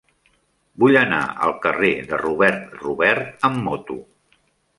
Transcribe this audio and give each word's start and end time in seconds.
Vull 0.83 0.95
anar 1.01 1.19
al 1.47 1.53
carrer 1.65 1.91
de 2.13 2.19
Robert 2.23 2.65
Robert 2.87 3.47
amb 3.53 3.63
moto. 3.69 4.01